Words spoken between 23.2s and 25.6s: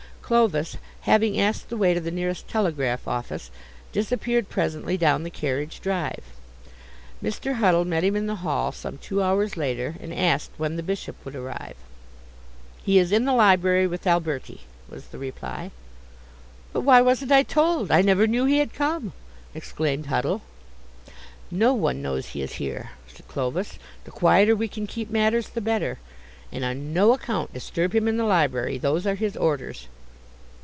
Clovis; "the quieter we can keep matters the